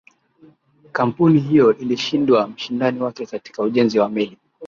kampuni 0.91 1.39
hiyo 1.39 1.77
ilimshinda 1.77 2.47
mshindani 2.47 3.01
wake 3.01 3.25
katika 3.25 3.63
ujenzi 3.63 3.99
wa 3.99 4.09
meli 4.09 4.37